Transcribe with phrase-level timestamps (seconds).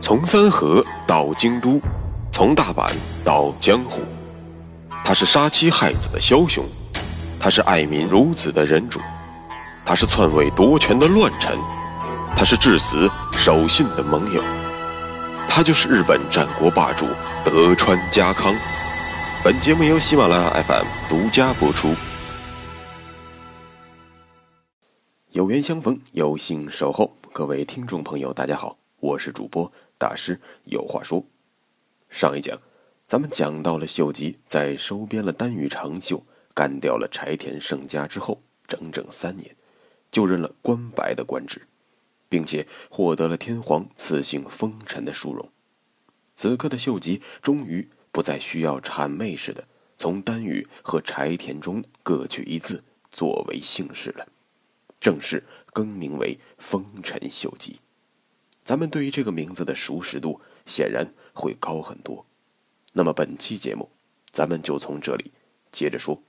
[0.00, 1.78] 从三河到京都，
[2.32, 2.90] 从大阪
[3.22, 4.00] 到江湖，
[5.04, 6.64] 他是杀妻害子的枭雄，
[7.38, 8.98] 他是爱民如子的仁主，
[9.84, 11.58] 他是篡位夺权的乱臣，
[12.34, 14.42] 他是至死守信的盟友，
[15.46, 17.06] 他就是日本战国霸主
[17.44, 18.54] 德川家康。
[19.44, 21.94] 本节目由喜马拉雅 FM 独家播出。
[25.32, 29.70] 有缘相逢，有幸守候，各位听众朋友，大家好，我是主播
[30.00, 30.40] 大师。
[30.64, 31.22] 有话说，
[32.08, 32.58] 上一讲
[33.06, 39.54] 咱们讲到了秀吉在收编了丹羽长秀，干掉了柴田胜家之后，整整三年，
[40.10, 41.68] 就任了关白的官职，
[42.30, 45.46] 并且获得了天皇赐姓丰臣的殊荣。
[46.34, 47.86] 此刻的秀吉终于。
[48.12, 49.62] 不再需要谄媚似的
[49.96, 54.26] 从丹羽和柴田中各取一字作为姓氏了，
[54.98, 57.78] 正式更名为丰臣秀吉。
[58.70, 62.24] 咱们对于这个名字的熟识度显然会高很多。
[62.92, 63.90] 那么本期节目，
[64.30, 65.32] 咱们就从这里
[65.72, 66.22] 接着说。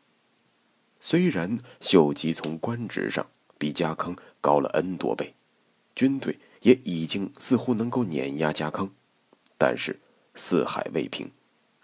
[0.99, 3.27] 虽然秀吉从官职上
[3.59, 5.35] 比家康高了 N 多倍，
[5.93, 8.89] 军队也已经似乎能够碾压家康，
[9.59, 9.99] 但是
[10.33, 11.29] 四海未平。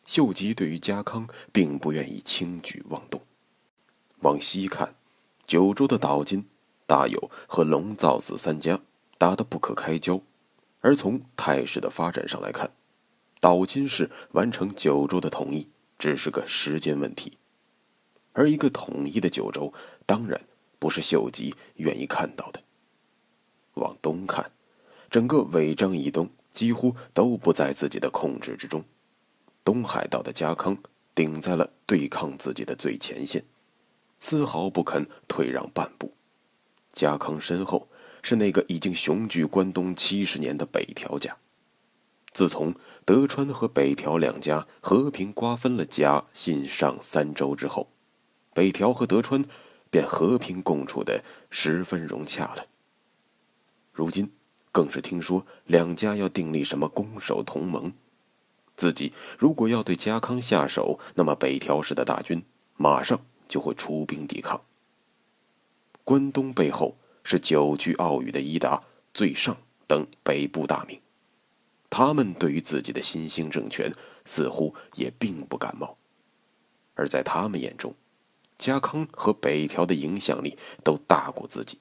[0.08, 3.22] 秀吉对于家康并不愿意轻举妄动。
[4.22, 4.96] 往西看，
[5.46, 6.48] 九州的岛津、
[6.88, 8.82] 大友和龙造寺三家
[9.20, 10.18] 打得不可开交；
[10.82, 12.72] 而从态势的发展上来看，
[13.40, 17.34] 岛津氏完成九州的统一只是个时间问题。
[18.34, 19.74] 而一个统一的九州，
[20.06, 20.40] 当然
[20.78, 22.62] 不是秀吉愿意看到的。
[23.74, 24.52] 往东看，
[25.10, 28.84] 整个尾张以东几乎都不在自己的控制之中。
[29.64, 30.78] 东海道的家康
[31.14, 33.44] 顶在了对抗自己的最前线，
[34.20, 36.14] 丝毫不肯退让半步。
[36.94, 37.88] 家康身后
[38.28, 41.38] 是那个已经雄踞关东七十年的北条家。
[42.34, 42.76] 自从
[43.06, 47.88] 德川和北条两家和平瓜分了甲信上三州之后，
[48.54, 49.46] 北条和德川
[49.90, 52.66] 便和平共处的十分融洽了。
[53.94, 54.30] 如今
[54.74, 57.94] 更是听说两家要订立什么攻守同盟。
[58.76, 62.44] 自己如果要对家康下手，那么北条氏的大军
[62.76, 64.60] 马上就会出兵抵抗。
[66.04, 66.98] 关东背后
[67.30, 68.82] 是久居奥羽的伊达、
[69.14, 70.98] 最上等北部大名，
[71.90, 73.94] 他们对于自己的新兴政权
[74.24, 75.98] 似乎也并不感冒，
[76.96, 77.94] 而在他们眼中，
[78.58, 81.78] 家康和北条的影响力都大过自己。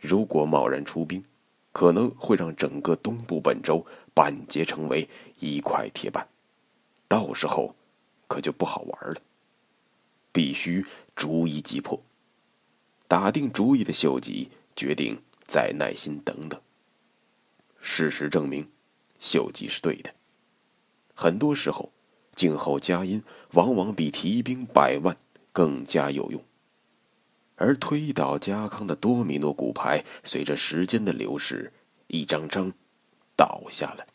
[0.00, 1.22] 如果贸然出兵，
[1.70, 5.08] 可能会让整个东部本州板结成为
[5.38, 6.26] 一块铁板，
[7.06, 7.76] 到时候
[8.26, 9.20] 可就不好玩了。
[10.32, 12.02] 必须逐一击破。
[13.08, 16.60] 打定主意的秀吉决定再耐心等等。
[17.80, 18.68] 事实证明，
[19.18, 20.14] 秀吉是对的。
[21.14, 21.90] 很多时候，
[22.36, 25.16] 静候佳音往往比提兵百万
[25.52, 26.44] 更加有用。
[27.56, 31.72] 而推倒家康的多米诺骨牌，随着时间的流逝，
[32.06, 32.72] 一张张
[33.34, 34.06] 倒下了。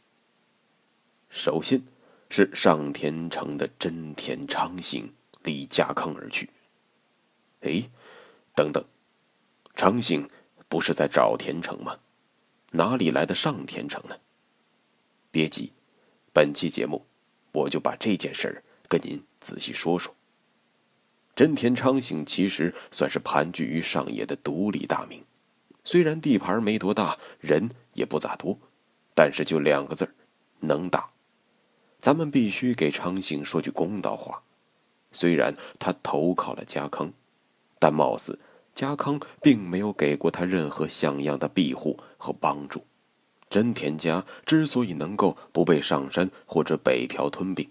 [1.30, 1.82] 首先
[2.30, 5.12] 是上田城的真田昌幸
[5.44, 6.50] 离家康而去。
[7.62, 7.90] 哎，
[8.56, 8.84] 等等，
[9.76, 10.30] 昌幸
[10.68, 12.00] 不是在沼田城吗？
[12.72, 14.18] 哪里来的上田城呢？
[15.32, 15.72] 别急，
[16.32, 17.06] 本期节目
[17.52, 20.16] 我就把这件事儿跟您仔细说说。
[21.36, 25.24] 真田昌幸其实算是盘踞于上野的独立大名，
[25.84, 28.60] 虽然地盘没多大，人也不咋多，
[29.16, 30.14] 但是就两个字儿，
[30.60, 31.10] 能打。
[32.00, 34.44] 咱们必须给昌幸说句公道话，
[35.12, 37.12] 虽然他投靠了家康，
[37.84, 38.40] 但貌似
[38.74, 42.86] 家康并没有给过他任何像样的庇护和帮助。
[43.50, 47.70] 真田家之所以能够不被上山或者北条吞并，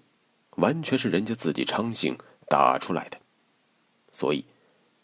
[0.57, 2.15] 完全是人家自己昌幸
[2.47, 3.17] 打出来的。
[4.13, 4.45] 所以，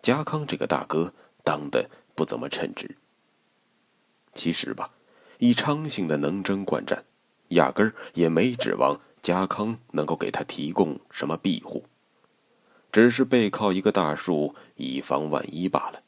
[0.03, 2.95] 家康这个大哥当的不怎么称职。
[4.35, 4.91] 其实吧，
[5.39, 7.03] 以昌幸的能征惯战，
[7.49, 11.87] 压根儿也没指望家康能够给他提供什么庇护，
[12.91, 16.03] 只是背靠一个大树以防万一罢了。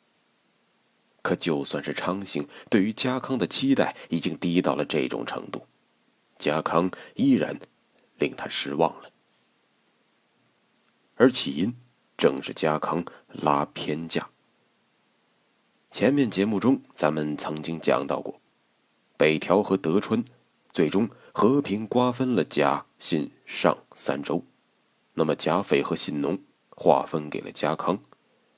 [1.23, 5.67] 可就算是昌幸对于家康的期待已经低到了这种程度，
[6.39, 7.61] 家康依然
[8.19, 9.11] 令他失望了。
[11.17, 11.75] 而起因。
[12.21, 14.29] 正是家康拉偏架。
[15.91, 18.39] 前面节目中，咱们曾经讲到过，
[19.17, 20.23] 北条和德川
[20.71, 24.45] 最终和平瓜分了甲信上三州，
[25.15, 26.39] 那么甲斐和信浓
[26.83, 27.99] 划分给了家康，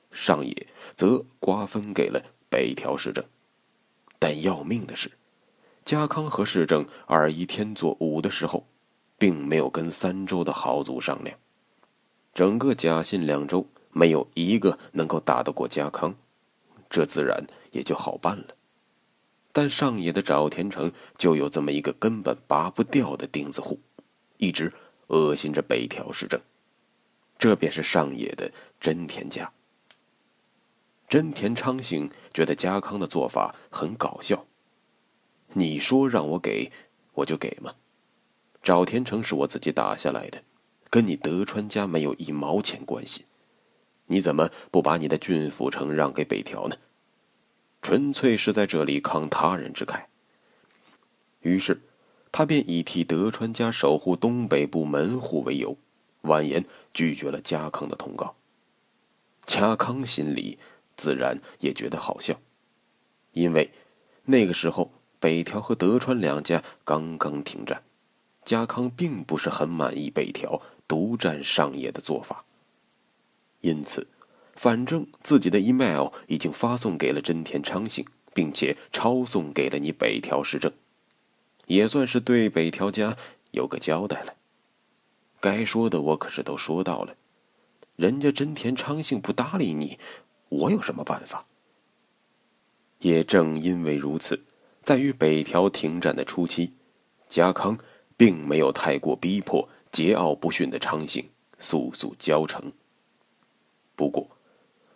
[0.09, 3.21] 上野则瓜分给了北条氏政。
[4.17, 5.11] 但要命的是，
[5.83, 8.65] 家康和市政二一天作五的时候，
[9.17, 11.37] 并没有跟三州的豪族商量。
[12.33, 16.15] 整个甲信两州没有一个能够打得过家康，
[16.89, 18.55] 这自然也就好办了。
[19.51, 23.81] 但上野的沼田城就有这么一个根本拔不掉的钉子户，
[24.37, 24.71] 一直
[25.07, 26.39] 恶心着北条氏政。
[27.37, 29.51] 这便是上野的真田家。
[31.07, 34.45] 真田昌幸觉得家康的做法很搞笑。
[35.53, 36.71] 你说让我给，
[37.13, 37.73] 我就给吗？
[38.63, 40.41] 沼田城是我自己打下来的，
[40.89, 43.25] 跟你德川家没有一毛钱关系。
[44.07, 46.75] 你怎么不把你的郡府城让给北条呢？
[47.81, 50.03] 纯粹是在这里慷他人之慨。
[51.41, 51.81] 于是，
[52.31, 55.77] 他便以替德川家守护东北部门户为由，
[56.23, 58.35] 婉言拒绝了家康的通告。
[59.45, 60.59] 家康心里。
[60.95, 62.39] 自然也觉得好笑，
[63.31, 63.71] 因为
[64.25, 67.81] 那个时候北条和德川两家刚刚停战，
[68.45, 72.45] 家康并不是很满意北条独占上野的做法。
[73.61, 74.05] 因此，
[74.55, 80.71] 反正自己的 email 已经发送给了真田昌幸，并且抄送给了你北条时政，
[81.65, 83.17] 也算是对北条家
[83.49, 84.35] 有个交代了。
[85.43, 87.17] 该说的我可是都说到了，
[87.97, 89.99] 人家真田昌幸不搭理你。
[90.47, 91.45] 我有什么办法？
[92.99, 94.41] 也正因为如此，
[94.83, 96.71] 在与北条停战的初期，
[97.27, 97.77] 家康
[98.15, 101.29] 并没有太过逼迫桀骜不驯的昌幸
[101.59, 102.71] 速速交城。
[103.97, 104.25] 不过，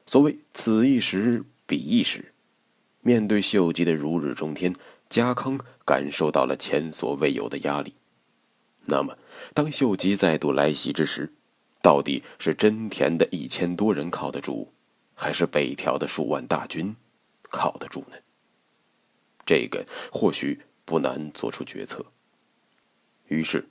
[0.05, 2.31] 所谓此一时彼一时，
[3.01, 4.73] 面对秀吉的如日中天，
[5.09, 7.96] 家康感受到了前所未有的压力。
[8.89, 9.17] 那么，
[9.53, 11.33] 当秀吉再度来袭之时，
[11.81, 14.69] 到底是真田的一千多人靠得住？
[15.13, 16.95] 还是北条的数万大军
[17.49, 18.15] 靠得住呢？
[19.45, 22.05] 这个或许不难做出决策。
[23.27, 23.67] 于是，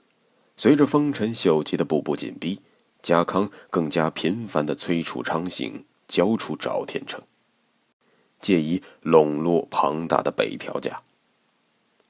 [0.57, 2.61] 随着丰臣秀吉的步步紧逼，
[3.01, 7.23] 家康更加频繁的催促昌行交出沼田城，
[8.39, 11.01] 借以笼络庞大的北条家。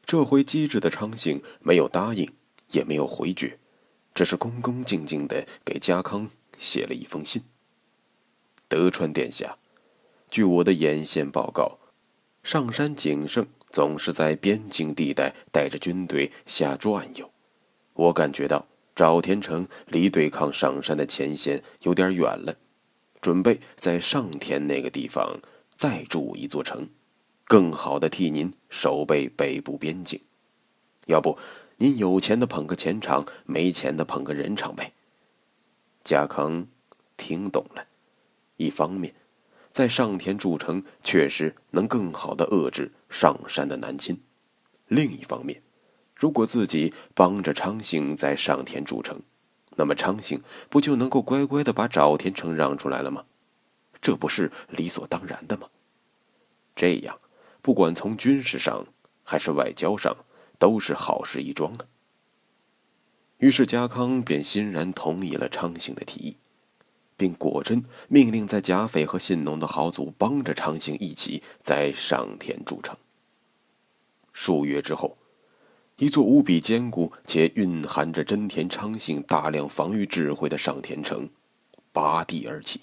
[0.05, 2.32] 这回机智的昌行没有答应，
[2.71, 3.59] 也没有回绝，
[4.15, 6.29] 只是恭恭敬敬的给家康
[6.59, 7.43] 写了一封信。
[8.69, 9.57] 德川殿下，
[10.31, 11.79] 据我的眼线报告，
[12.43, 17.31] 上山景胜总是在边境地带带着军队瞎转悠。
[17.95, 22.57] 我感觉到沼田城离对抗上山的前线有点远了，
[23.21, 25.41] 准备在上田那个地方
[25.75, 26.89] 再筑一座城，
[27.45, 30.21] 更好的替您守备北部边境。
[31.07, 31.39] 要不，
[31.78, 34.94] 您有钱的捧个钱场，没钱的捧个人场呗。
[36.02, 36.67] 贾康
[37.19, 37.87] 听懂了。
[38.56, 39.14] 一方面，
[39.70, 44.17] 在上田筑城确实能更好的遏制上山的南侵；
[44.88, 45.61] 另一方面，
[46.14, 49.20] 如果自己帮着昌幸在上田筑城，
[49.76, 53.25] 那么昌幸不就能够乖乖的把沼田城让出来了吗？
[54.00, 55.69] 这不是理所当然的吗？
[56.75, 57.19] 这样，
[57.61, 58.87] 不管从军事上
[59.23, 60.17] 还是外交上，
[60.58, 61.87] 都是好事一桩啊。
[63.38, 66.37] 于是，家康便欣然同意了昌幸的提议。
[67.19, 72.94] 并果真命令在甲斐和信浓的豪族帮着昌兴一起在上田筑城。
[74.35, 75.17] 数月之后，
[75.97, 81.26] 一座无比坚固且蕴含着真田昌幸大量防御智慧的上田城
[81.90, 82.83] 拔地而起。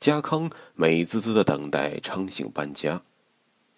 [0.00, 3.02] 家康美滋滋的等待昌幸搬家，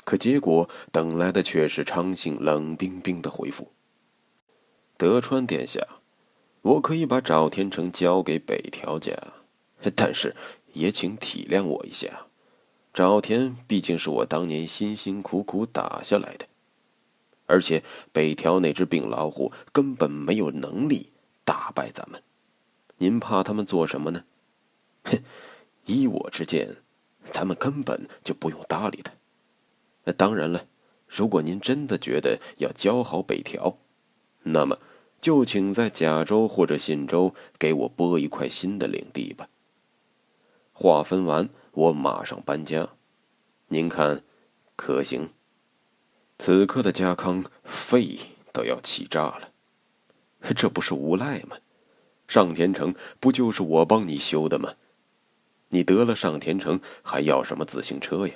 [0.05, 3.73] 可结果等来的却是昌幸冷冰冰的回复
[4.97, 5.81] ：“德川殿下。”
[6.65, 9.15] 我可以把沼田城交给北条家，
[9.95, 10.35] 但是
[10.73, 12.27] 也请体谅我一下。
[12.95, 16.47] 沼田毕竟是我当年辛辛苦苦打下来的，
[17.45, 17.83] 而且
[18.13, 21.13] 北条那只病老虎根本没有能力
[21.45, 22.23] 打败咱们。
[22.97, 24.25] 您怕他们做什么呢？
[25.03, 25.23] 哼，
[25.85, 26.79] 依我之见，
[27.25, 29.13] 咱们根本就不用搭理他。
[30.05, 30.67] 那当然了，
[31.09, 33.79] 如果您真的觉得要教好北条，
[34.45, 34.79] 那么。
[35.21, 39.49] 就请在甲州或者信州给我拨一块新的领地吧。
[40.75, 42.91] 划分完，我马上搬家。
[43.69, 44.23] 您看，
[44.77, 45.31] 可行？
[46.37, 48.19] 此刻的家康肺
[48.53, 49.49] 都要气炸了，
[50.55, 51.57] 这不是无赖吗？
[52.29, 54.75] 上田城不就是我帮你修的吗？
[55.71, 58.35] 你得了上田城，还要什么自行车呀？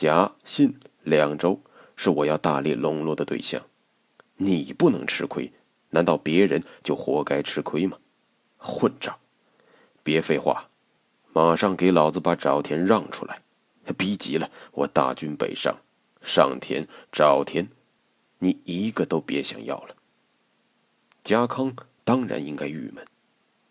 [0.00, 1.60] 甲、信两州
[1.94, 3.62] 是我要大力笼络的对象。
[4.38, 5.52] 你不能吃亏，
[5.90, 7.98] 难道别人就活该吃亏吗？
[8.56, 9.14] 混账！
[10.02, 10.70] 别废话，
[11.34, 13.42] 马上给老子把沼田让出来！
[13.98, 15.76] 逼急了，我大军北上，
[16.22, 17.68] 上田、沼田，
[18.38, 19.94] 你一个都别想要了。
[21.22, 23.04] 家康当然应该郁闷，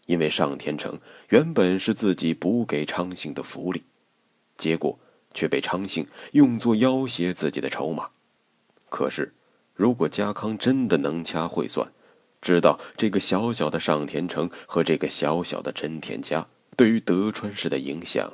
[0.06, 3.82] 因为上田城原本是自己补给昌兴的福利，
[4.60, 5.00] 结果
[5.34, 8.10] 却被昌幸用作要挟自己的筹码。
[8.90, 9.34] 可是，
[9.74, 11.92] 如果家康真的能掐会算，
[12.42, 18.34] 知道这个小小的上田城和这个小小的真田家对于德川氏的影响，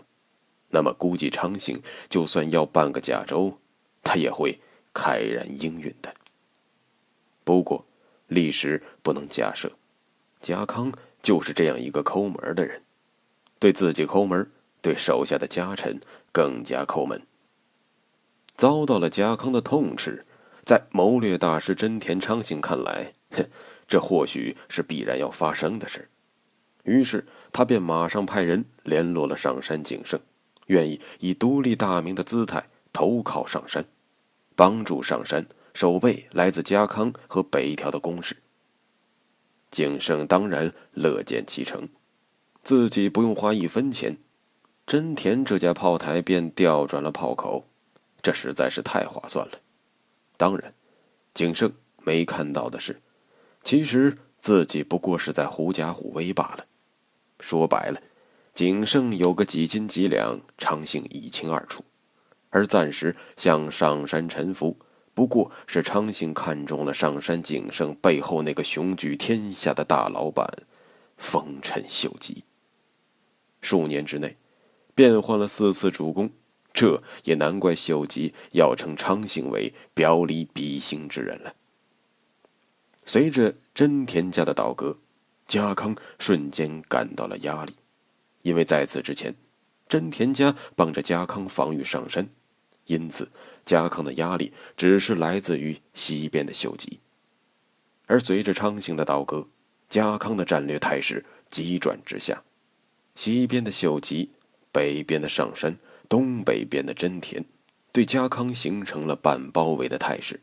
[0.69, 3.59] 那么估计昌幸就算要半个甲州，
[4.03, 4.59] 他也会
[4.93, 6.13] 慨然应允的。
[7.43, 7.85] 不过，
[8.27, 9.71] 历史不能假设，
[10.39, 12.83] 家康就是这样一个抠门的人，
[13.59, 14.51] 对自己抠门，
[14.85, 15.99] 对手下的家臣
[16.31, 17.19] 更加抠门。
[18.55, 20.23] 遭到了家康的痛斥。
[20.63, 23.47] 在谋略大师真田昌幸看来，哼，
[23.87, 26.09] 这或许是必然要发生的事。
[26.83, 30.19] 于是他便马上派人联络了上山景胜，
[30.67, 33.85] 愿意以独立大名的姿态投靠上山，
[34.55, 38.35] 帮助上山守备来自家康和北条的攻势。
[39.69, 41.87] 景胜当然乐见其成，
[42.63, 44.17] 自己不用花一分钱，
[44.87, 47.65] 真田这家炮台便调转了炮口，
[48.21, 49.59] 这实在是太划算了。
[50.37, 50.73] 当然，
[51.33, 51.73] 景胜
[52.03, 53.01] 没看到的是，
[53.63, 56.65] 其实自己不过是在狐假虎威罢了。
[57.39, 57.99] 说白了，
[58.53, 61.83] 景胜有个几斤几两，昌兴一清二楚，
[62.51, 64.77] 而暂时向上山臣服，
[65.15, 70.47] 不过是昌兴看中了上山景胜背后那个雄踞天下的大老板
[71.17, 72.43] 丰臣秀吉。
[73.61, 74.37] 数年之内，
[74.95, 76.31] 变换了四次主公。
[76.73, 81.55] 这也难怪秀吉要称昌兴为表里比心之人了。
[83.05, 84.97] 随着真田家的倒戈，
[85.45, 87.75] 家康瞬间感到了压力，
[88.41, 89.35] 因为在此之前，
[89.87, 92.27] 真田家帮着家康防御上山，
[92.87, 93.29] 因此
[93.63, 96.99] 家康的压力只是来自于西边的秀吉。
[98.07, 99.47] 而随着昌兴的倒戈，
[99.87, 102.43] 家康的战略态势急转直下，
[103.15, 104.31] 西边的秀吉，
[104.75, 105.77] 北边的上山。
[106.07, 107.43] 东北边的真田，
[107.91, 110.39] 对家康形成了半包围的态势，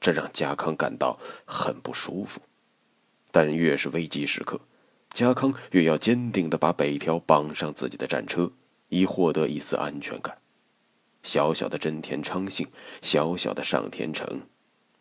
[0.00, 2.40] 这让家康感到很不舒服。
[3.30, 4.58] 但越是危急时刻，
[5.10, 8.50] 家康越要坚定地把北条绑上自己的战车，
[8.88, 10.38] 以获得一丝安全感。
[11.22, 12.66] 小小的真田昌幸，
[13.02, 14.40] 小小的上田城，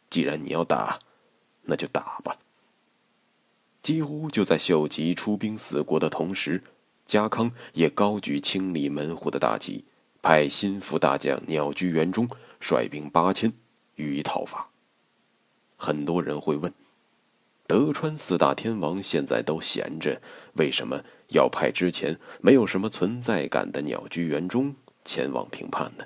[0.10, 1.00] 既然你要打，
[1.62, 2.38] 那就打吧。
[3.82, 6.62] 几乎就在秀吉出兵死国的同时，
[7.06, 9.86] 家康也高举清理门户的大旗。
[10.22, 12.26] 派心腹大将鸟居元忠
[12.62, 13.52] 率兵八千
[13.96, 14.70] 予以讨伐。
[15.76, 16.74] 很多人会问：
[17.68, 20.22] 德川四大天王现在都闲着，
[20.54, 26.06] 为什么要派之前没有什么存在感的鸟居元忠前往平叛呢？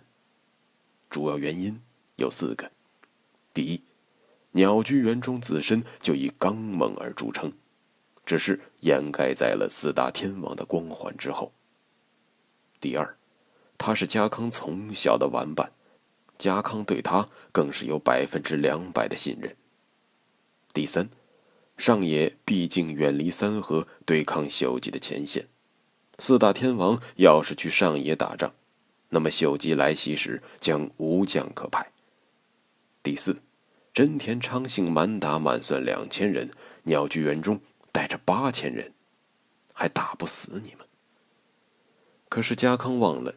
[1.12, 1.80] 主要原因
[2.16, 2.72] 有四个：
[3.54, 3.84] 第一，
[4.54, 7.54] 鸟居元忠自身就以刚猛而著称，
[8.28, 11.54] 只是掩盖在了四大天王的光环之后；
[12.82, 13.16] 第二，
[13.78, 15.72] 他是家康从小的玩伴，
[16.38, 19.56] 家康对他更是有百分之两百的信任。
[20.74, 21.10] 第三，
[21.78, 25.48] 上野毕竟远离三河对抗秀吉的前线，
[26.20, 28.54] 四大天王要是去上野打仗，
[29.08, 31.94] 那么秀吉来袭时将无将可派。
[33.02, 33.42] 第四，
[33.94, 36.52] 真田昌幸满打满算两千人，
[36.84, 37.58] 鸟居元忠
[37.98, 38.94] 带着八千人，
[39.74, 40.86] 还打不死你们。
[42.30, 43.34] 可是家康忘了。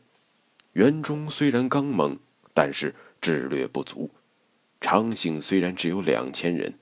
[0.74, 2.18] 元忠虽然刚猛，
[2.52, 4.10] 但是智略不足；
[4.78, 6.74] 昌幸虽然只有两千人，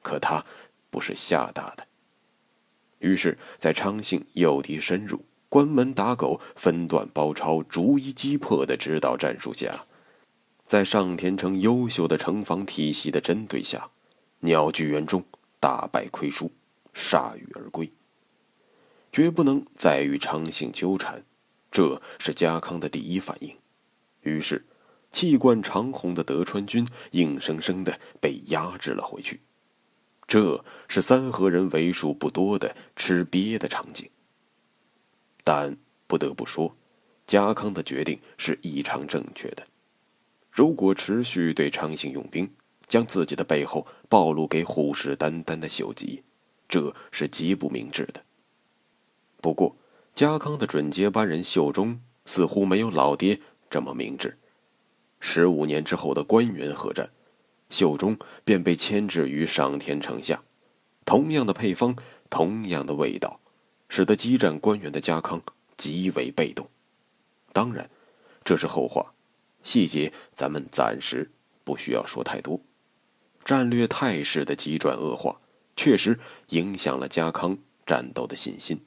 [0.00, 0.46] 可他
[0.90, 1.84] 不是吓大的。
[3.00, 9.86] 于是，在昌幸诱敌深入、关门打狗、分段包抄、逐一击破的指导战术下，
[10.68, 13.90] 在上田城优秀的城防体系的针对下，
[14.38, 15.24] 鸟居元忠
[15.58, 16.52] 大败亏输，
[16.94, 17.90] 铩羽而归。
[19.12, 21.24] 绝不能再与昌幸纠缠。
[21.70, 23.56] 这是家康的第一反应，
[24.22, 24.64] 于是，
[25.10, 29.40] 气贯长虹的德川军硬生生的被压制了回去。
[30.26, 34.08] 这是三河人为数不多的吃瘪的场景。
[35.42, 36.76] 但不得不说，
[37.26, 39.66] 家康的决定是异常正确的。
[40.50, 42.48] 如果持续对昌兴用兵，
[42.86, 46.22] 将自己的背后暴露给虎视眈眈的秀吉，
[46.68, 48.22] 这是极不明智的。
[49.40, 49.76] 不过，
[50.14, 54.38] 家康的准接班人秀忠似乎没有老爹这么明智。
[55.20, 57.10] 十五年之后的关原合战，
[57.70, 60.42] 秀忠便被牵制于上田城下。
[61.04, 61.96] 同样的配方，
[62.30, 63.40] 同样的味道，
[63.88, 65.42] 使得激战关原的家康
[65.76, 66.68] 极为被动。
[67.52, 67.88] 当然，
[68.44, 69.12] 这是后话。
[69.62, 71.30] 细节咱们暂时
[71.64, 72.60] 不需要说太多。
[73.44, 75.38] 战略态势的急转恶化，
[75.76, 78.80] 确实影响了家康战斗的信心。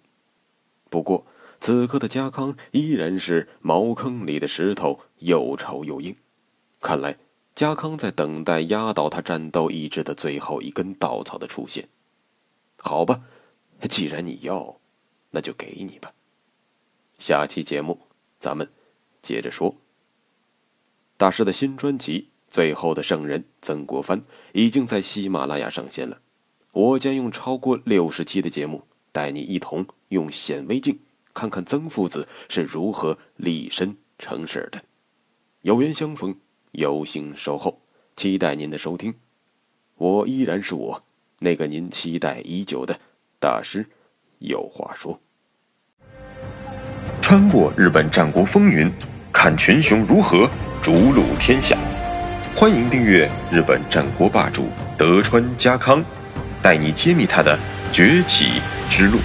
[0.90, 1.26] 不过，
[1.60, 6.16] 此刻的家康依然是茅坑里的石头，又丑又硬。
[6.80, 7.18] 看来，
[7.56, 11.90] 家康在等待压倒他战斗意志的最后一根稻草的出现。
[12.78, 13.24] 好吧，
[13.90, 14.80] 既然你要，
[15.32, 16.14] 那就给你吧。
[17.18, 18.00] 下期节目
[18.38, 18.70] 咱们
[19.22, 19.76] 接着说。
[21.18, 24.22] 大师的新专辑《最后的圣人》曾国藩
[24.54, 26.22] 已经在喜马拉雅上线了，
[26.78, 31.00] 我将用超过六十期的节目带你一同用显微镜。
[31.34, 34.80] 看看曾父子是如何立身成事的，
[35.64, 36.36] 有缘相逢，
[36.74, 37.80] 有幸守候，
[38.16, 39.12] 期待您的收听。
[39.96, 41.04] 我依然是我，
[41.40, 43.00] 那个您期待已久的
[43.40, 43.84] 大师。
[44.38, 45.20] 有话说，
[47.20, 48.88] 穿过日本战国风云，
[49.34, 50.48] 看群雄如何
[50.84, 51.76] 逐鹿天下。
[52.56, 56.06] 欢迎订阅日本战国霸主德川家康，
[56.68, 57.58] 带你揭秘他的
[57.94, 59.22] 崛起之路。